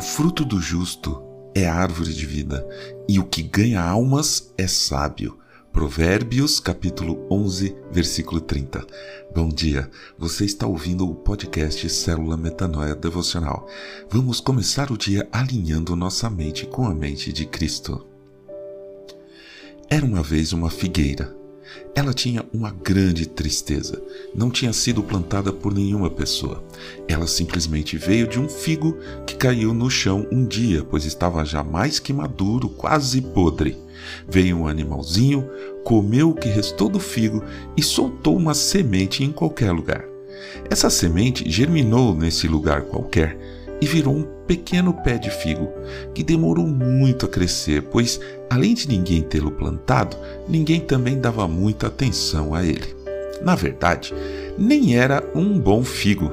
[0.00, 1.22] O fruto do justo
[1.54, 2.66] é árvore de vida,
[3.06, 5.38] e o que ganha almas é sábio.
[5.74, 8.82] Provérbios capítulo 11, versículo 30.
[9.34, 13.68] Bom dia, você está ouvindo o podcast Célula Metanoia Devocional.
[14.08, 18.06] Vamos começar o dia alinhando nossa mente com a mente de Cristo.
[19.90, 21.38] Era uma vez uma figueira
[21.94, 24.02] ela tinha uma grande tristeza.
[24.34, 26.62] Não tinha sido plantada por nenhuma pessoa.
[27.08, 31.62] Ela simplesmente veio de um figo que caiu no chão um dia, pois estava já
[31.62, 33.76] mais que maduro, quase podre.
[34.28, 35.48] Veio um animalzinho,
[35.84, 37.42] comeu o que restou do figo
[37.76, 40.04] e soltou uma semente em qualquer lugar.
[40.70, 43.36] Essa semente germinou nesse lugar qualquer
[43.80, 45.70] e virou um pequeno pé de figo,
[46.14, 50.16] que demorou muito a crescer, pois, além de ninguém tê-lo plantado,
[50.48, 52.94] ninguém também dava muita atenção a ele.
[53.42, 54.12] Na verdade,
[54.58, 56.30] nem era um bom figo,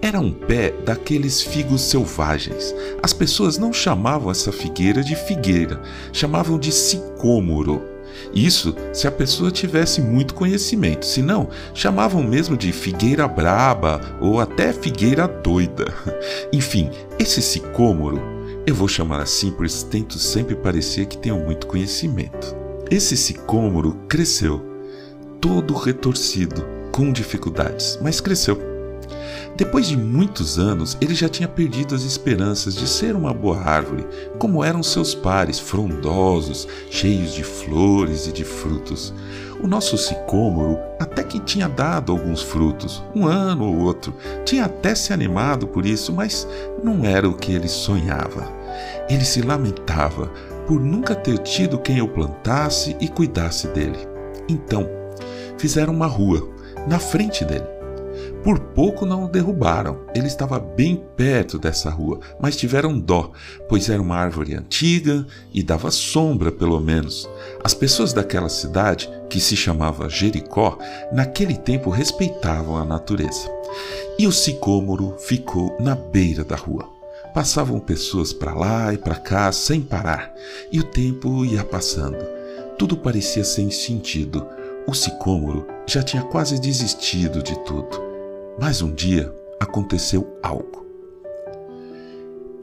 [0.00, 2.74] era um pé daqueles figos selvagens.
[3.02, 5.80] As pessoas não chamavam essa figueira de figueira,
[6.12, 7.82] chamavam de sicômoro.
[8.34, 14.72] Isso se a pessoa tivesse muito conhecimento, senão chamavam mesmo de figueira braba ou até
[14.72, 15.86] figueira doida.
[16.52, 18.20] Enfim, esse sicômoro,
[18.66, 22.56] eu vou chamar assim pois tento sempre parecer que tenho muito conhecimento.
[22.90, 24.62] Esse sicômoro cresceu,
[25.40, 28.67] todo retorcido, com dificuldades, mas cresceu.
[29.58, 34.06] Depois de muitos anos, ele já tinha perdido as esperanças de ser uma boa árvore,
[34.38, 39.12] como eram seus pares, frondosos, cheios de flores e de frutos.
[39.60, 44.14] O nosso sicômoro até que tinha dado alguns frutos, um ano ou outro,
[44.44, 46.46] tinha até se animado por isso, mas
[46.80, 48.48] não era o que ele sonhava.
[49.10, 50.30] Ele se lamentava
[50.68, 53.98] por nunca ter tido quem o plantasse e cuidasse dele.
[54.48, 54.88] Então,
[55.58, 56.48] fizeram uma rua
[56.86, 57.77] na frente dele
[58.42, 60.00] por pouco não o derrubaram.
[60.14, 63.32] Ele estava bem perto dessa rua, mas tiveram dó,
[63.68, 67.28] pois era uma árvore antiga e dava sombra, pelo menos.
[67.62, 70.78] As pessoas daquela cidade, que se chamava Jericó,
[71.12, 73.50] naquele tempo respeitavam a natureza.
[74.18, 76.88] E o sicômoro ficou na beira da rua.
[77.34, 80.32] Passavam pessoas para lá e para cá sem parar,
[80.72, 82.18] e o tempo ia passando.
[82.78, 84.46] Tudo parecia sem sentido.
[84.86, 88.07] O sicômoro já tinha quase desistido de tudo.
[88.60, 90.86] Mas um dia aconteceu algo.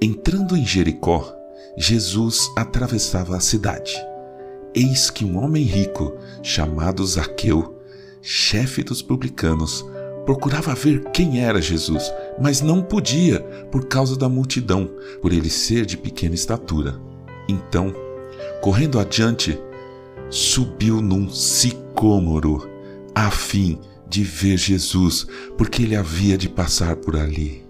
[0.01, 1.33] Entrando em Jericó,
[1.77, 3.95] Jesus atravessava a cidade.
[4.73, 6.13] Eis que um homem rico,
[6.43, 7.79] chamado Zaqueu,
[8.21, 9.85] chefe dos publicanos,
[10.25, 13.39] procurava ver quem era Jesus, mas não podia
[13.71, 14.89] por causa da multidão,
[15.21, 16.99] por ele ser de pequena estatura.
[17.47, 17.93] Então,
[18.61, 19.57] correndo adiante,
[20.29, 22.69] subiu num sicômoro,
[23.13, 25.27] a fim de de ver Jesus,
[25.57, 27.61] porque ele havia de passar por ali.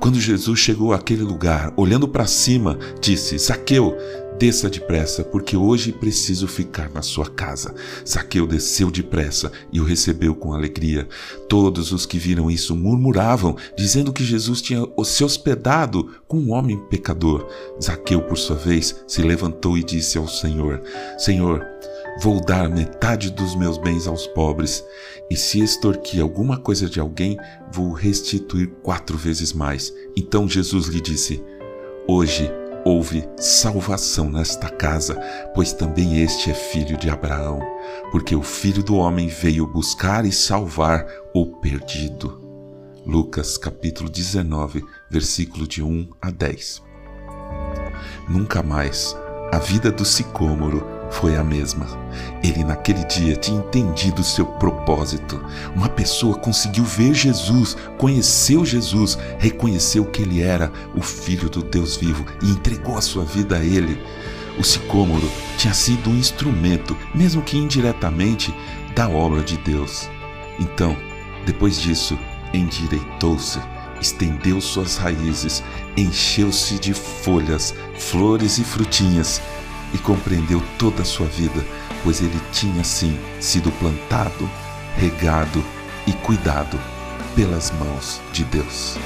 [0.00, 3.94] Quando Jesus chegou àquele lugar, olhando para cima, disse: Zaqueu,
[4.38, 7.74] desça depressa, porque hoje preciso ficar na sua casa.
[8.06, 11.06] Zaqueu desceu depressa e o recebeu com alegria.
[11.50, 16.78] Todos os que viram isso murmuravam, dizendo que Jesus tinha se hospedado com um homem
[16.88, 17.46] pecador.
[17.82, 20.80] Zaqueu, por sua vez, se levantou e disse ao Senhor:
[21.18, 21.66] Senhor,
[22.20, 24.84] Vou dar metade dos meus bens aos pobres,
[25.30, 27.36] e se extorquir alguma coisa de alguém,
[27.72, 29.92] vou restituir quatro vezes mais.
[30.16, 31.42] Então Jesus lhe disse:
[32.06, 32.50] Hoje
[32.84, 35.20] houve salvação nesta casa,
[35.54, 37.60] pois também este é filho de Abraão,
[38.10, 42.42] porque o filho do homem veio buscar e salvar o perdido.
[43.06, 46.82] Lucas capítulo 19, versículo de 1 a 10.
[48.28, 49.16] Nunca mais
[49.52, 51.86] a vida do sicômoro foi a mesma.
[52.42, 55.42] Ele naquele dia tinha entendido seu propósito.
[55.74, 61.96] Uma pessoa conseguiu ver Jesus, conheceu Jesus, reconheceu que ele era o Filho do Deus
[61.96, 64.00] vivo e entregou a sua vida a ele.
[64.58, 68.54] O sicômoro tinha sido um instrumento, mesmo que indiretamente,
[68.94, 70.08] da obra de Deus.
[70.58, 70.96] Então,
[71.46, 72.18] depois disso,
[72.52, 73.60] endireitou-se,
[74.00, 75.62] estendeu suas raízes,
[75.96, 79.40] encheu-se de folhas, flores e frutinhas
[79.92, 81.64] e compreendeu toda a sua vida,
[82.02, 84.48] pois ele tinha sim sido plantado,
[84.96, 85.64] regado
[86.06, 86.78] e cuidado
[87.34, 88.98] pelas mãos de Deus.